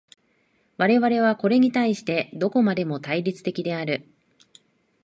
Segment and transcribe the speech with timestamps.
[0.77, 4.09] 我々はこれに対してどこまでも対立的である。